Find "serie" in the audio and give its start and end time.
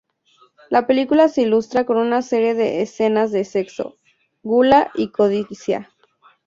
2.23-2.55